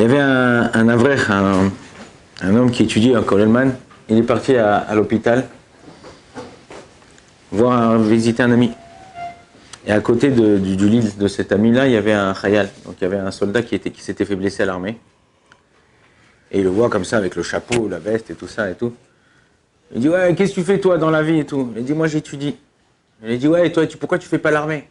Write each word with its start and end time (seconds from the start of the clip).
Il 0.00 0.04
y 0.04 0.06
avait 0.06 0.18
un, 0.18 0.70
un 0.72 1.70
un, 2.40 2.56
homme 2.56 2.70
qui 2.70 2.84
étudie 2.84 3.14
à 3.14 3.20
Kolelman. 3.20 3.76
Il 4.08 4.16
est 4.16 4.22
parti 4.22 4.56
à, 4.56 4.94
l'hôpital 4.94 5.46
voir 7.52 7.98
visiter 7.98 8.42
un 8.42 8.50
ami. 8.50 8.70
Et 9.86 9.92
à 9.92 10.00
côté 10.00 10.30
du, 10.30 10.88
lit 10.88 11.12
de 11.18 11.28
cet 11.28 11.52
ami-là, 11.52 11.86
il 11.86 11.92
y 11.92 11.96
avait 11.98 12.14
un 12.14 12.32
khayal. 12.32 12.70
Donc 12.86 12.94
il 12.98 13.04
y 13.04 13.06
avait 13.08 13.18
un 13.18 13.30
soldat 13.30 13.60
qui, 13.60 13.78
qui 13.78 14.00
s'était 14.00 14.24
fait 14.24 14.36
blesser 14.36 14.62
à 14.62 14.66
l'armée. 14.66 14.98
Et 16.50 16.60
il 16.60 16.64
le 16.64 16.70
voit 16.70 16.88
comme 16.88 17.04
ça 17.04 17.18
avec 17.18 17.36
le 17.36 17.42
chapeau, 17.42 17.86
la 17.86 17.98
veste 17.98 18.30
et 18.30 18.34
tout 18.34 18.48
ça 18.48 18.70
et 18.70 18.76
tout. 18.76 18.94
Il 19.94 20.00
dit 20.00 20.08
ouais, 20.08 20.34
qu'est-ce 20.34 20.54
que 20.54 20.60
tu 20.60 20.64
fais 20.64 20.80
toi 20.80 20.96
dans 20.96 21.10
la 21.10 21.22
vie 21.22 21.40
et 21.40 21.44
tout? 21.44 21.74
Il 21.76 21.84
dit 21.84 21.92
moi 21.92 22.06
j'étudie. 22.06 22.56
Il 23.22 23.38
dit 23.38 23.48
ouais, 23.48 23.66
et 23.66 23.72
toi 23.72 23.86
tu, 23.86 23.98
pourquoi 23.98 24.16
tu 24.16 24.28
fais 24.28 24.38
pas 24.38 24.50
l'armée? 24.50 24.88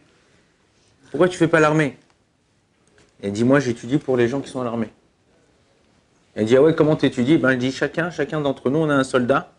Pourquoi 1.10 1.26
tu 1.26 1.36
fais 1.36 1.48
pas 1.48 1.58
l'armée? 1.58 1.98
Il 3.24 3.32
dit 3.32 3.42
moi 3.42 3.58
j'étudie 3.58 3.98
pour 3.98 4.16
les 4.16 4.28
gens 4.28 4.38
qui 4.38 4.48
sont 4.48 4.60
à 4.60 4.64
l'armée. 4.64 4.92
Il 6.36 6.44
dit 6.44 6.56
ah 6.56 6.62
ouais, 6.62 6.74
comment 6.74 6.96
t'étudies? 6.96 7.38
Ben 7.38 7.52
il 7.52 7.58
dit 7.58 7.72
chacun, 7.72 8.10
chacun 8.10 8.40
d'entre 8.40 8.70
nous 8.70 8.78
on 8.78 8.88
a 8.88 8.94
un 8.94 9.04
soldat 9.04 9.52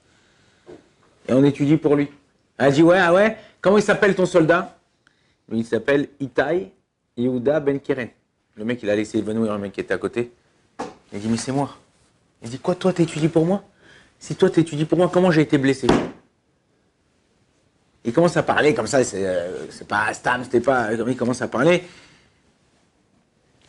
et 1.28 1.34
on 1.34 1.44
étudie 1.44 1.78
pour 1.78 1.96
lui. 1.96 2.10
Elle 2.58 2.74
dit 2.74 2.84
ouais, 2.84 3.00
ah 3.00 3.14
ouais, 3.14 3.38
comment 3.60 3.78
il 3.78 3.84
s'appelle 3.84 4.16
ton 4.16 4.26
soldat? 4.26 4.78
Il 5.52 5.66
s'appelle 5.66 6.08
Itai 6.20 6.72
Yehuda 7.18 7.60
Ben 7.60 7.80
Keren. 7.80 8.10
Le 8.56 8.66
mec 8.66 8.82
il 8.84 8.90
a 8.90 8.96
laissé 8.96 9.18
évanouir 9.18 9.54
le 9.54 9.60
mec 9.60 9.74
qui 9.74 9.82
était 9.82 9.94
à 9.94 9.98
côté. 9.98 10.32
Il 11.14 11.20
dit 11.20 11.28
mais 11.28 11.38
c'est 11.38 11.52
moi. 11.52 11.78
Il 12.42 12.50
dit 12.50 12.60
quoi 12.60 12.76
toi 12.76 12.94
t'étudies 12.94 13.28
pour 13.28 13.46
moi? 13.46 13.64
Si 14.18 14.36
toi 14.36 14.50
t'étudies 14.50 14.86
pour 14.86 14.98
moi, 14.98 15.10
comment 15.12 15.32
j'ai 15.32 15.42
été 15.42 15.58
blessé? 15.58 15.88
Il 18.04 18.14
commence 18.14 18.38
à 18.38 18.44
parler 18.44 18.74
comme 18.74 18.88
ça, 18.88 19.04
c'est 19.04 19.26
euh, 19.26 19.68
pas 19.88 20.14
Stam, 20.14 20.44
c'était 20.44 20.62
pas. 20.62 20.94
Il 20.94 21.18
commence 21.18 21.42
à 21.42 21.48
parler. 21.48 21.84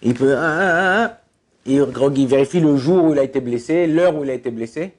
Il 0.02 0.14
peut. 0.14 0.36
ah, 0.36 0.58
ah, 0.60 1.04
ah. 1.04 1.21
Il, 1.66 1.86
il 2.16 2.26
vérifie 2.26 2.60
le 2.60 2.76
jour 2.76 3.04
où 3.04 3.12
il 3.12 3.18
a 3.18 3.22
été 3.22 3.40
blessé, 3.40 3.86
l'heure 3.86 4.16
où 4.16 4.24
il 4.24 4.30
a 4.30 4.34
été 4.34 4.50
blessé. 4.50 4.92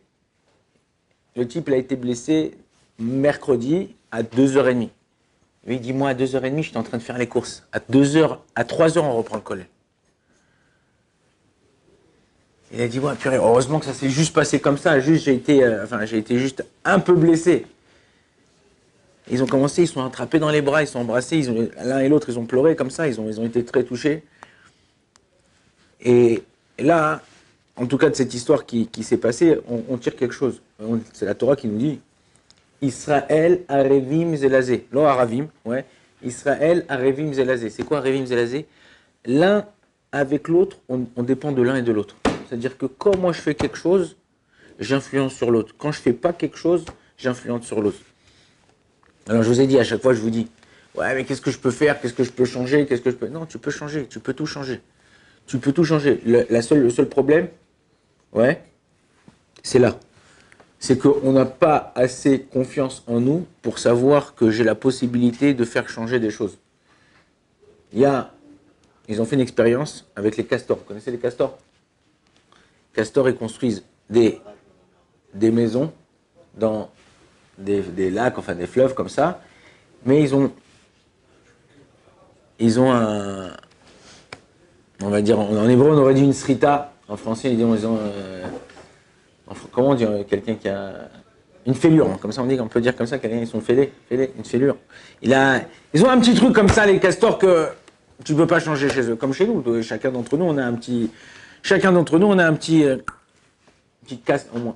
Le 1.35 1.47
type 1.47 1.69
a 1.69 1.75
été 1.75 1.95
blessé 1.95 2.55
mercredi 2.99 3.95
à 4.11 4.23
2h30. 4.23 4.89
Lui 5.65 5.75
il 5.75 5.81
dit 5.81 5.93
moi 5.93 6.09
à 6.09 6.13
2h30 6.13 6.61
j'étais 6.61 6.77
en 6.77 6.83
train 6.83 6.97
de 6.97 7.03
faire 7.03 7.17
les 7.17 7.27
courses. 7.27 7.63
À 7.71 7.79
2h, 7.79 8.37
à 8.55 8.63
3h 8.63 8.99
on 8.99 9.17
reprend 9.17 9.35
le 9.35 9.41
collet. 9.41 9.67
Il 12.71 12.81
a 12.81 12.87
dit 12.87 12.99
ouais 12.99 13.15
purée, 13.15 13.37
heureusement 13.37 13.79
que 13.79 13.85
ça 13.85 13.93
s'est 13.93 14.09
juste 14.09 14.33
passé 14.33 14.59
comme 14.59 14.77
ça, 14.77 14.99
juste 14.99 15.25
j'ai 15.25 15.33
été 15.33 15.63
euh, 15.63 15.83
enfin 15.83 16.05
j'ai 16.05 16.17
été 16.17 16.37
juste 16.37 16.65
un 16.85 16.99
peu 16.99 17.13
blessé. 17.13 17.65
Ils 19.31 19.41
ont 19.41 19.47
commencé, 19.47 19.83
ils 19.83 19.87
sont 19.87 20.03
attrapés 20.03 20.39
dans 20.39 20.49
les 20.49 20.61
bras, 20.61 20.83
ils 20.83 20.87
sont 20.87 20.99
embrassés, 20.99 21.41
l'un 21.81 21.99
et 21.99 22.09
l'autre 22.09 22.29
ils 22.29 22.37
ont 22.37 22.45
pleuré 22.45 22.75
comme 22.75 22.89
ça, 22.89 23.07
ils 23.07 23.21
ont, 23.21 23.29
ils 23.29 23.39
ont 23.39 23.45
été 23.45 23.63
très 23.63 23.83
touchés. 23.83 24.23
Et 26.01 26.43
là, 26.79 27.21
en 27.75 27.85
tout 27.85 27.97
cas 27.97 28.09
de 28.09 28.15
cette 28.15 28.33
histoire 28.33 28.65
qui, 28.65 28.87
qui 28.87 29.03
s'est 29.03 29.17
passée, 29.17 29.57
on, 29.67 29.97
tire 29.97 30.15
quelque 30.15 30.33
chose. 30.33 30.61
C'est 31.13 31.25
la 31.25 31.35
Torah 31.35 31.55
qui 31.55 31.67
nous 31.67 31.77
dit 31.77 31.99
Israël 32.81 33.61
Arevim 33.67 34.35
Zelazé. 34.35 34.85
Lo 34.91 35.01
Aravim, 35.01 35.47
ouais. 35.65 35.85
Israël 36.23 36.85
Arevim 36.89 37.33
Zelazé. 37.33 37.69
C'est 37.69 37.83
quoi 37.83 37.99
Arevim 37.99 38.25
Zelazé 38.25 38.65
L'un 39.25 39.65
avec 40.11 40.47
l'autre, 40.47 40.77
on, 40.89 41.05
on 41.15 41.23
dépend 41.23 41.51
de 41.51 41.61
l'un 41.61 41.75
et 41.75 41.81
de 41.81 41.91
l'autre. 41.91 42.17
C'est-à-dire 42.47 42.77
que 42.77 42.85
quand 42.85 43.17
moi 43.17 43.31
je 43.31 43.41
fais 43.41 43.55
quelque 43.55 43.77
chose, 43.77 44.17
j'influence 44.79 45.33
sur 45.33 45.49
l'autre. 45.49 45.73
Quand 45.77 45.91
je 45.91 45.99
fais 45.99 46.13
pas 46.13 46.33
quelque 46.33 46.57
chose, 46.57 46.85
j'influence 47.17 47.65
sur 47.65 47.81
l'autre. 47.81 47.99
Alors 49.27 49.43
je 49.43 49.49
vous 49.49 49.61
ai 49.61 49.67
dit, 49.67 49.79
à 49.79 49.83
chaque 49.83 50.01
fois 50.01 50.13
je 50.13 50.19
vous 50.19 50.29
dis, 50.29 50.47
ouais 50.95 51.15
mais 51.15 51.23
qu'est-ce 51.23 51.41
que 51.41 51.51
je 51.51 51.57
peux 51.57 51.71
faire? 51.71 51.99
Qu'est-ce 51.99 52.13
que 52.13 52.23
je 52.23 52.31
peux 52.31 52.45
changer? 52.45 52.85
Qu'est-ce 52.85 53.01
que 53.01 53.11
je 53.11 53.15
peux... 53.15 53.27
Non, 53.27 53.45
tu 53.45 53.57
peux 53.57 53.71
changer, 53.71 54.05
tu 54.07 54.19
peux 54.19 54.33
tout 54.33 54.45
changer. 54.45 54.81
Tu 55.45 55.57
peux 55.59 55.71
tout 55.71 55.83
changer. 55.83 56.21
Le, 56.25 56.45
la 56.49 56.61
seule, 56.61 56.81
le 56.81 56.89
seul 56.89 57.07
problème, 57.09 57.47
ouais, 58.31 58.63
c'est 59.61 59.79
là. 59.79 59.97
C'est 60.79 60.97
qu'on 60.97 61.31
n'a 61.31 61.45
pas 61.45 61.93
assez 61.95 62.41
confiance 62.41 63.03
en 63.07 63.21
nous 63.21 63.45
pour 63.61 63.79
savoir 63.79 64.35
que 64.35 64.51
j'ai 64.51 64.63
la 64.63 64.75
possibilité 64.75 65.53
de 65.53 65.63
faire 65.63 65.87
changer 65.87 66.19
des 66.19 66.29
choses. 66.29 66.57
Il 67.93 67.99
y 67.99 68.05
a, 68.05 68.33
ils 69.07 69.21
ont 69.21 69.25
fait 69.25 69.35
une 69.35 69.41
expérience 69.41 70.09
avec 70.15 70.35
les 70.35 70.45
castors. 70.45 70.77
Vous 70.77 70.83
connaissez 70.83 71.11
les 71.11 71.19
castors? 71.19 71.57
Castors, 72.93 73.29
ils 73.29 73.35
construisent 73.35 73.83
des, 74.09 74.41
des 75.33 75.51
maisons 75.51 75.93
dans 76.55 76.91
des, 77.57 77.81
des 77.81 78.09
lacs, 78.09 78.37
enfin 78.37 78.55
des 78.55 78.67
fleuves 78.67 78.93
comme 78.93 79.09
ça, 79.09 79.41
mais 80.05 80.21
ils 80.21 80.35
ont, 80.35 80.51
ils 82.59 82.79
ont 82.79 82.91
un, 82.91 83.55
on 85.03 85.09
va 85.09 85.21
dire, 85.21 85.39
en 85.39 85.67
hébreu 85.67 85.91
on 85.91 85.97
aurait 85.97 86.13
dit 86.13 86.23
une 86.23 86.33
srita, 86.33 86.93
en 87.07 87.17
français 87.17 87.53
ils 87.53 87.63
ont 87.63 87.75
euh, 87.97 88.43
en 89.47 89.53
comment 89.71 89.89
on 89.89 89.93
dit 89.95 90.05
euh, 90.05 90.23
quelqu'un 90.23 90.55
qui 90.55 90.69
a 90.69 91.09
une 91.65 91.73
fêlure, 91.73 92.07
hein, 92.07 92.17
comme 92.21 92.31
ça 92.31 92.41
on 92.41 92.45
dit, 92.45 92.59
on 92.59 92.67
peut 92.67 92.81
dire 92.81 92.95
comme 92.95 93.07
ça, 93.07 93.19
quelqu'un 93.19 93.45
sont 93.45 93.61
fêlés, 93.61 93.91
fêlés, 94.09 94.31
une 94.37 94.43
fêlure. 94.43 94.77
Il 95.21 95.33
a, 95.33 95.61
ils 95.93 96.03
ont 96.03 96.09
un 96.09 96.19
petit 96.19 96.33
truc 96.33 96.53
comme 96.53 96.69
ça 96.69 96.85
les 96.85 96.99
castors 96.99 97.37
que 97.37 97.67
tu 98.23 98.33
peux 98.33 98.47
pas 98.47 98.59
changer 98.59 98.89
chez 98.89 99.09
eux, 99.09 99.15
comme 99.15 99.33
chez 99.33 99.47
nous. 99.47 99.81
Chacun 99.81 100.11
d'entre 100.11 100.37
nous 100.37 100.45
on 100.45 100.57
a 100.57 100.63
un 100.63 100.73
petit, 100.73 101.11
chacun 101.61 101.91
d'entre 101.91 102.19
nous 102.19 102.27
on 102.27 102.37
a 102.37 102.45
un 102.45 102.53
petit, 102.53 102.83
euh, 102.83 102.97
petite 104.03 104.23
case 104.23 104.47
en 104.55 104.59
moins. 104.59 104.75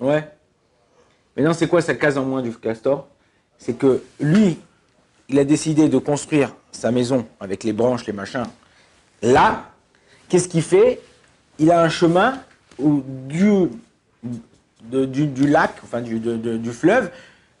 Ouais. 0.00 0.28
Mais 1.36 1.42
non, 1.42 1.52
c'est 1.52 1.68
quoi 1.68 1.80
sa 1.80 1.94
case 1.94 2.18
en 2.18 2.24
moins 2.24 2.42
du 2.42 2.52
castor? 2.52 3.06
C'est 3.58 3.74
que 3.74 4.02
lui, 4.20 4.58
il 5.28 5.38
a 5.38 5.44
décidé 5.44 5.88
de 5.88 5.98
construire 5.98 6.54
sa 6.72 6.90
maison 6.90 7.26
avec 7.38 7.62
les 7.62 7.72
branches, 7.72 8.06
les 8.06 8.12
machins. 8.12 8.46
Là, 9.22 9.70
qu'est-ce 10.28 10.48
qu'il 10.48 10.62
fait? 10.62 11.00
Il 11.58 11.70
a 11.70 11.82
un 11.82 11.88
chemin 11.88 12.40
du, 12.78 13.68
lac, 15.46 15.72
enfin 15.84 16.00
du, 16.00 16.72
fleuve, 16.72 17.10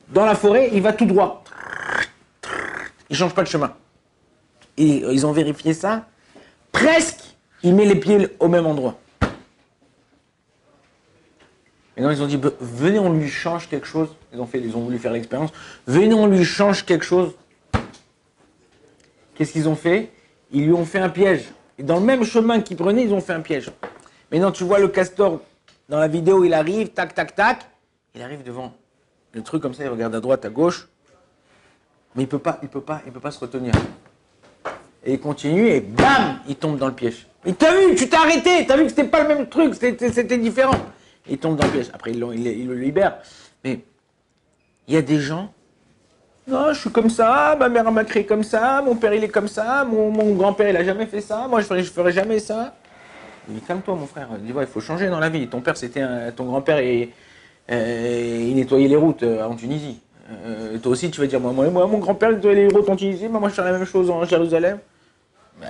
dans 0.08 0.24
la 0.24 0.34
forêt, 0.34 0.70
il 0.72 0.82
va 0.82 0.92
tout 0.92 1.04
droit. 1.04 1.44
Il 3.10 3.16
change 3.16 3.34
pas 3.34 3.42
de 3.42 3.48
chemin. 3.48 3.74
Et 4.76 5.04
ils 5.12 5.26
ont 5.26 5.32
vérifié 5.32 5.74
ça. 5.74 6.06
Presque, 6.72 7.20
il 7.62 7.74
met 7.74 7.84
les 7.84 7.96
pieds 7.96 8.28
au 8.38 8.48
même 8.48 8.66
endroit. 8.66 8.98
Et 11.96 12.02
non, 12.02 12.10
ils 12.10 12.22
ont 12.22 12.26
dit, 12.26 12.38
Be- 12.38 12.54
venez, 12.60 12.98
on 12.98 13.12
lui 13.12 13.28
change 13.28 13.68
quelque 13.68 13.86
chose. 13.86 14.08
Ils 14.32 14.40
ont, 14.40 14.46
fait, 14.46 14.60
ils 14.60 14.74
ont 14.74 14.80
voulu 14.80 14.98
faire 14.98 15.12
l'expérience. 15.12 15.50
Venez, 15.86 16.14
on 16.14 16.26
lui 16.26 16.44
change 16.44 16.86
quelque 16.86 17.04
chose. 17.04 17.34
Qu'est-ce 19.34 19.52
qu'ils 19.52 19.68
ont 19.68 19.76
fait? 19.76 20.10
Ils 20.52 20.66
lui 20.66 20.72
ont 20.72 20.84
fait 20.84 20.98
un 20.98 21.08
piège. 21.08 21.44
Et 21.78 21.82
dans 21.82 21.98
le 22.00 22.04
même 22.04 22.24
chemin 22.24 22.60
qu'ils 22.60 22.76
prenaient, 22.76 23.04
ils 23.04 23.12
ont 23.14 23.20
fait 23.20 23.32
un 23.32 23.40
piège. 23.40 23.70
Maintenant, 24.30 24.52
tu 24.52 24.64
vois 24.64 24.78
le 24.78 24.88
castor, 24.88 25.40
dans 25.88 25.98
la 25.98 26.08
vidéo, 26.08 26.44
il 26.44 26.54
arrive, 26.54 26.88
tac, 26.90 27.14
tac, 27.14 27.34
tac. 27.34 27.66
Il 28.14 28.22
arrive 28.22 28.42
devant 28.42 28.72
le 29.32 29.42
truc 29.42 29.62
comme 29.62 29.74
ça, 29.74 29.84
il 29.84 29.88
regarde 29.88 30.14
à 30.14 30.20
droite, 30.20 30.44
à 30.44 30.48
gauche. 30.50 30.88
Mais 32.16 32.24
il 32.24 32.28
peut 32.28 32.38
pas, 32.40 32.58
il 32.62 32.68
peut 32.68 32.80
pas, 32.80 33.00
il 33.06 33.12
peut 33.12 33.20
pas 33.20 33.30
se 33.30 33.38
retenir. 33.38 33.72
Et 35.04 35.14
il 35.14 35.20
continue 35.20 35.68
et 35.68 35.80
bam, 35.80 36.40
il 36.48 36.56
tombe 36.56 36.76
dans 36.78 36.88
le 36.88 36.92
piège. 36.94 37.26
Mais 37.44 37.52
t'as 37.52 37.72
vu, 37.74 37.94
tu 37.94 38.08
t'es 38.08 38.16
arrêté, 38.16 38.66
t'as 38.66 38.76
vu 38.76 38.82
que 38.84 38.88
c'était 38.90 39.04
pas 39.04 39.22
le 39.22 39.28
même 39.28 39.48
truc, 39.48 39.74
c'était 39.74 40.38
différent. 40.38 40.74
Il 41.28 41.38
tombe 41.38 41.56
dans 41.56 41.64
le 41.64 41.70
piège. 41.70 41.90
Après, 41.94 42.10
ils- 42.10 42.46
ils 42.46 42.66
le 42.66 42.74
libèrent. 42.74 43.18
Mais 43.64 43.80
il 44.88 44.94
y 44.94 44.96
a 44.96 45.02
des 45.02 45.18
gens, 45.20 45.52
non, 46.50 46.72
je 46.72 46.80
suis 46.80 46.90
comme 46.90 47.10
ça, 47.10 47.56
ma 47.58 47.68
mère 47.68 47.90
m'a 47.92 48.04
créé 48.04 48.24
comme 48.26 48.42
ça, 48.42 48.82
mon 48.84 48.96
père 48.96 49.14
il 49.14 49.22
est 49.24 49.28
comme 49.28 49.48
ça, 49.48 49.84
mon, 49.84 50.10
grand-père 50.34 50.68
il 50.68 50.76
a 50.76 50.84
jamais 50.84 51.06
fait 51.06 51.20
ça, 51.20 51.46
moi 51.48 51.60
je 51.60 51.66
ferai, 51.66 51.82
je 51.82 51.90
ferai 51.90 52.12
jamais 52.12 52.38
ça. 52.38 52.74
Il 53.48 53.60
calme-toi 53.62 53.94
mon 53.94 54.06
frère, 54.06 54.28
ouais, 54.30 54.38
il 54.64 54.66
faut 54.66 54.80
changer 54.80 55.08
dans 55.08 55.20
la 55.20 55.28
vie. 55.28 55.46
Ton 55.48 55.60
père 55.60 55.76
c'était 55.76 56.00
un- 56.00 56.30
ton 56.32 56.44
grand-père 56.44 56.78
et 56.78 57.10
il 57.68 58.54
nettoyait 58.56 58.88
les 58.88 58.96
routes 58.96 59.22
euh, 59.22 59.44
en 59.44 59.54
Tunisie. 59.54 60.00
Euh, 60.44 60.78
toi 60.78 60.92
aussi 60.92 61.10
tu 61.10 61.20
vas 61.20 61.26
dire 61.26 61.40
moi, 61.40 61.52
moi, 61.52 61.68
moi, 61.70 61.86
mon 61.86 61.98
grand-père 61.98 62.30
nettoyait 62.32 62.66
les 62.68 62.74
routes 62.74 62.88
en 62.88 62.96
Tunisie, 62.96 63.28
moi, 63.28 63.40
moi 63.40 63.48
je 63.48 63.54
fais 63.54 63.64
la 63.64 63.72
même 63.72 63.84
chose 63.84 64.10
en 64.10 64.24
Jérusalem. 64.24 64.78
Bah, 65.60 65.66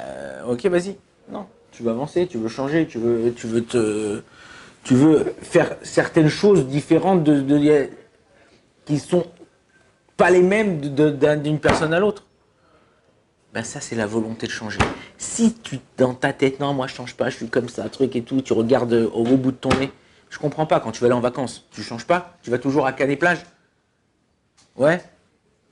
ok 0.48 0.66
vas-y. 0.66 0.96
Non, 1.30 1.46
tu 1.72 1.82
veux 1.82 1.90
avancer, 1.90 2.26
tu 2.26 2.38
veux 2.38 2.48
changer, 2.48 2.86
tu 2.86 2.98
veux, 2.98 3.32
tu 3.34 3.46
veux 3.46 3.62
te, 3.64 4.22
tu 4.84 4.94
veux 4.94 5.34
faire 5.42 5.76
certaines 5.82 6.28
choses 6.28 6.66
différentes 6.66 7.22
de, 7.24 7.40
de- 7.40 7.90
qui 8.84 8.98
sont 8.98 9.24
pas 10.20 10.28
les 10.28 10.42
mêmes 10.42 10.80
d'une 10.80 11.58
personne 11.58 11.94
à 11.94 11.98
l'autre. 11.98 12.26
Ben 13.54 13.64
ça, 13.64 13.80
c'est 13.80 13.96
la 13.96 14.06
volonté 14.06 14.46
de 14.46 14.52
changer. 14.52 14.78
Si 15.16 15.54
tu, 15.54 15.78
dans 15.96 16.12
ta 16.12 16.34
tête, 16.34 16.60
non, 16.60 16.74
moi 16.74 16.86
je 16.88 16.94
change 16.94 17.14
pas, 17.16 17.30
je 17.30 17.36
suis 17.36 17.48
comme 17.48 17.70
ça, 17.70 17.88
truc 17.88 18.14
et 18.14 18.20
tout, 18.20 18.42
tu 18.42 18.52
regardes 18.52 18.92
euh, 18.92 19.08
au, 19.14 19.24
bout 19.38 19.50
de 19.50 19.56
ton 19.56 19.70
nez, 19.78 19.90
je 20.28 20.38
comprends 20.38 20.66
pas, 20.66 20.78
quand 20.78 20.92
tu 20.92 21.00
vas 21.00 21.06
aller 21.06 21.14
en 21.14 21.20
vacances, 21.20 21.66
tu 21.70 21.82
changes 21.82 22.06
pas, 22.06 22.36
tu 22.42 22.50
vas 22.50 22.58
toujours 22.58 22.86
à 22.86 22.92
Canet 22.92 23.18
Plage. 23.18 23.38
Ouais. 24.76 25.00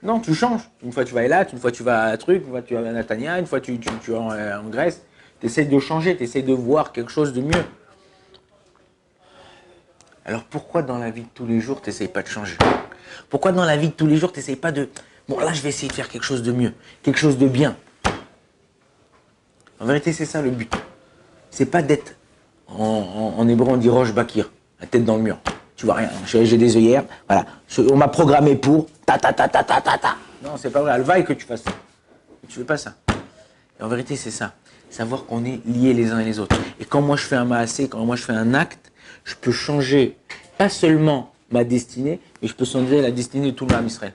Non, 0.03 0.19
tu 0.19 0.35
changes. 0.35 0.63
Une 0.83 0.93
fois 0.93 1.05
tu 1.05 1.13
vas 1.13 1.21
à 1.21 1.25
Elat, 1.25 1.47
une 1.53 1.59
fois 1.59 1.71
tu 1.71 1.83
vas 1.83 2.05
à 2.05 2.17
truc, 2.17 2.43
une 2.47 2.51
fois 2.51 2.63
tu 2.63 2.73
vas 2.73 2.81
à 2.89 2.93
Natania, 2.93 3.39
une 3.39 3.47
fois 3.47 3.61
tu, 3.61 3.79
tu, 3.79 3.91
tu 4.03 4.13
vas 4.13 4.21
en, 4.21 4.33
euh, 4.33 4.59
en 4.59 4.71
Grèce. 4.71 5.05
Tu 5.41 5.47
essaies 5.47 5.67
de 5.67 5.79
changer, 5.79 6.17
tu 6.17 6.23
essaies 6.23 6.41
de 6.41 6.55
voir 6.55 6.93
quelque 6.93 7.11
chose 7.11 7.35
de 7.35 7.43
mieux. 7.43 7.65
Alors 10.29 10.45
pourquoi 10.45 10.83
dans 10.83 10.99
la 10.99 11.09
vie 11.11 11.23
de 11.23 11.29
tous 11.35 11.47
les 11.47 11.59
jours, 11.59 11.81
tu 11.81 11.89
n'essayes 11.89 12.09
pas 12.09 12.23
de 12.23 12.29
changer? 12.29 12.55
Pourquoi 13.31 13.51
dans 13.51 13.65
la 13.65 13.79
vie 13.79 13.89
de 13.89 13.95
tous 13.95 14.07
les 14.07 14.19
jours, 14.19 14.31
tu 14.31 14.41
n'essayes 14.41 14.57
pas 14.57 14.73
de... 14.73 14.91
Bon, 15.27 15.41
là, 15.41 15.55
je 15.55 15.63
vais 15.63 15.71
essayer 15.71 15.89
de 15.89 15.95
faire 15.95 16.11
quelque 16.11 16.23
chose 16.25 16.43
de 16.43 16.53
mieux, 16.53 16.75
quelque 17.03 17.19
chose 17.19 17.39
de 17.39 17.49
bien? 17.49 17.75
En 19.81 19.87
vérité, 19.87 20.13
c'est 20.13 20.27
ça 20.27 20.43
le 20.43 20.51
but. 20.51 20.71
C'est 21.51 21.65
pas 21.65 21.81
d'être 21.81 22.15
En, 22.67 22.75
en- 22.77 23.41
en 23.41 23.49
hébreu, 23.49 23.69
on 23.71 23.79
dit 23.79 23.89
Roche 23.89 24.13
Bakir, 24.13 24.51
la 24.83 24.87
tête 24.87 25.07
dans 25.07 25.17
le 25.17 25.23
mur. 25.23 25.39
Tu 25.77 25.87
vois 25.87 25.95
rien. 25.95 26.11
J'ai 26.27 26.59
des 26.59 26.77
œillères. 26.77 27.05
Voilà. 27.27 27.47
On 27.91 27.97
m'a 27.97 28.09
programmé 28.09 28.55
pour 28.55 28.87
ta 29.07 29.17
ta 29.17 29.33
ta 29.33 29.49
ta 29.49 29.65
ta 29.65 29.81
ta 29.81 29.97
ta. 29.97 30.17
Non, 30.45 30.59
c'est 30.59 30.69
pas 30.71 30.83
vrai. 30.83 30.91
Alvaille 30.91 31.25
que 31.25 31.33
tu 31.33 31.47
fasses 31.47 31.63
ça. 31.63 31.71
Tu 32.49 32.59
veux 32.59 32.67
pas 32.67 32.77
ça. 32.77 32.95
En 33.81 33.89
vérité, 33.89 34.15
c'est 34.17 34.31
ça. 34.33 34.53
Savoir 34.91 35.25
qu'on 35.25 35.45
est 35.47 35.65
liés 35.67 35.95
les 35.95 36.11
uns 36.11 36.19
et 36.19 36.25
les 36.25 36.39
autres. 36.39 36.57
Et 36.81 36.85
quand 36.85 37.01
moi 37.01 37.17
je 37.17 37.23
fais 37.23 37.37
un 37.37 37.47
maasé, 37.47 37.89
quand 37.89 38.05
moi 38.05 38.17
je 38.17 38.25
fais 38.25 38.33
un 38.35 38.53
acte, 38.53 38.91
je 39.25 39.35
peux 39.35 39.53
changer 39.53 40.17
pas 40.57 40.69
seulement 40.69 41.33
ma 41.51 41.65
destinée, 41.65 42.21
mais 42.43 42.49
je 42.49 42.55
peux 42.55 42.65
changer 42.65 43.01
la 43.01 43.11
destinée 43.11 43.53
de 43.53 43.57
tout 43.57 43.67
le 43.67 43.75
Ham 43.75 43.87
Israël. 43.87 44.13